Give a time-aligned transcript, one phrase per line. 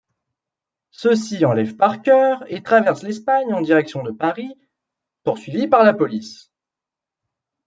[0.89, 4.51] Ceux-ci enlèvent Parker et traversent l'Espagne en direction de Paris,
[5.23, 6.49] poursuivis par la police.